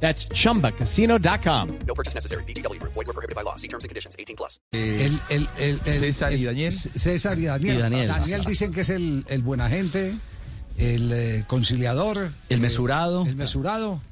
[0.00, 1.68] That's chumbacasino.com.
[1.86, 2.44] No purchase necessary.
[2.44, 2.78] BGW.
[2.82, 3.56] Void were prohibited by law.
[3.56, 4.14] See terms and conditions.
[4.18, 4.60] 18 plus.
[4.72, 6.72] El, el- el- el- César y el- Daniel.
[6.72, 7.76] César y Daniel.
[7.76, 8.44] Y Daniel.
[8.44, 10.14] dicen que es el, el buena gente,
[10.76, 12.30] el eh, conciliador.
[12.50, 13.24] El eh, mesurado.
[13.26, 14.02] El mesurado.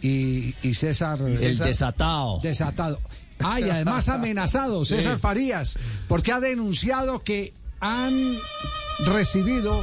[0.00, 1.20] Y, y César.
[1.20, 2.38] El César desatado.
[2.40, 3.00] desatado.
[3.40, 8.36] Ah, y además amenazado, César Farías, porque ha denunciado que han
[9.06, 9.82] recibido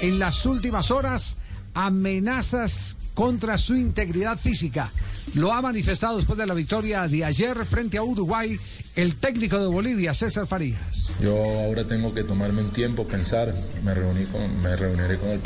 [0.00, 1.36] en las últimas horas
[1.74, 4.90] amenazas contra su integridad física.
[5.34, 8.58] Lo ha manifestado después de la victoria de ayer frente a Uruguay
[8.94, 11.12] el técnico de Bolivia, César Farías.
[11.22, 15.40] Yo ahora tengo que tomarme un tiempo, pensar, me, reuní con, me reuniré con el,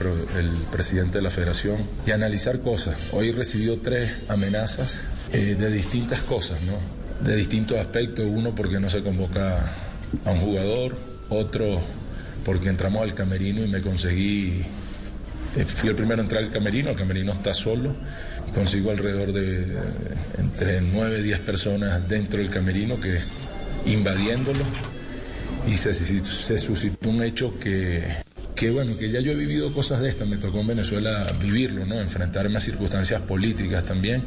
[0.73, 2.97] presidente de la federación y analizar cosas.
[3.13, 6.97] Hoy he recibido tres amenazas eh, de distintas cosas, ¿no?
[7.27, 8.27] de distintos aspectos.
[8.29, 9.73] Uno porque no se convoca
[10.25, 10.97] a un jugador,
[11.29, 11.81] otro
[12.45, 14.65] porque entramos al camerino y me conseguí
[15.65, 17.95] Fui el primero a entrar al camerino, el camerino está solo.
[18.55, 19.67] Consigo alrededor de
[20.39, 23.19] entre 9 y 10 personas dentro del camerino que
[23.87, 24.65] invadiéndolo
[25.67, 28.03] y se- se suscitó un hecho que,
[28.55, 31.85] que, bueno, que ya yo he vivido cosas de estas, me tocó en Venezuela vivirlo,
[31.87, 31.99] ¿no?
[32.01, 34.23] Enfrentarme a circunstancias políticas también.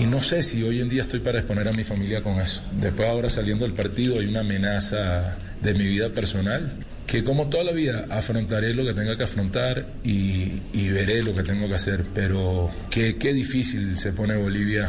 [0.00, 2.62] Y no sé si hoy en día estoy para exponer a mi familia con eso.
[2.80, 6.72] Después ahora saliendo del partido hay una amenaza de mi vida personal
[7.06, 11.42] que como toda la vida afrontaré lo que tenga que afrontar y, veré lo que
[11.42, 12.04] tengo que hacer.
[12.14, 14.88] Pero qué, qué difícil se pone Bolivia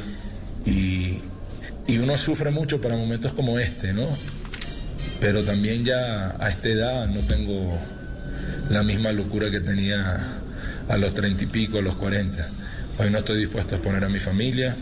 [0.66, 1.20] y,
[1.88, 4.08] y uno sufre mucho para momentos como este, ¿no?
[5.20, 7.78] Pero también ya a esta edad no tengo
[8.70, 10.18] la misma locura que tenía
[10.88, 12.50] a los treinta y pico, a los cuarenta.
[12.98, 14.76] Hoy no estoy dispuesto a exponer a mi familia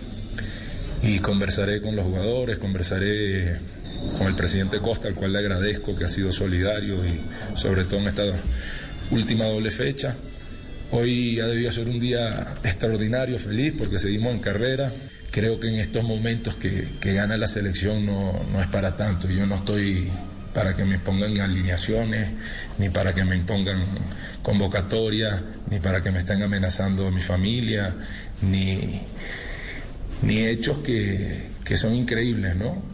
[1.02, 3.58] y conversaré con los jugadores, conversaré
[4.18, 7.20] con el presidente Costa, al cual le agradezco que ha sido solidario y
[7.58, 8.24] sobre todo en esta
[9.12, 10.16] última doble fecha.
[10.92, 14.92] Hoy ha debido ser un día extraordinario, feliz, porque seguimos en carrera.
[15.32, 19.28] Creo que en estos momentos que, que gana la selección no, no es para tanto.
[19.28, 20.12] Yo no estoy
[20.54, 22.30] para que me pongan alineaciones,
[22.78, 23.84] ni para que me impongan
[24.44, 27.94] convocatorias, ni para que me estén amenazando a mi familia,
[28.44, 29.02] ni,
[30.22, 32.94] ni hechos que, que son increíbles, ¿no?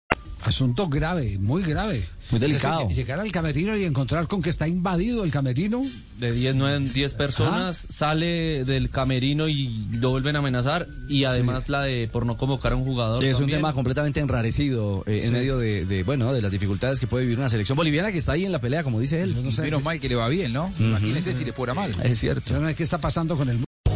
[0.43, 2.03] Asunto grave, muy grave.
[2.31, 2.81] Muy delicado.
[2.81, 5.83] Entonces, llegar al camerino y encontrar con que está invadido el camerino.
[6.17, 11.67] de 10, 9, 10 personas, sale del camerino y lo vuelven a amenazar y además
[11.69, 13.23] la de por no convocar a un jugador.
[13.23, 13.59] Es un también.
[13.59, 17.37] tema completamente enrarecido eh, en medio de, de, bueno, de las dificultades que puede vivir
[17.37, 19.35] una selección boliviana que está ahí en la pelea, como dice él.
[19.35, 20.73] Yo no sé, Menos mal que le va bien, ¿no?
[20.79, 21.91] Imagínese si le fuera mal.
[22.03, 22.53] Es cierto.
[22.75, 23.59] qué está pasando con el